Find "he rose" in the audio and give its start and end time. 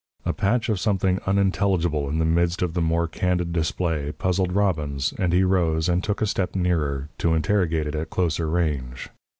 5.31-5.87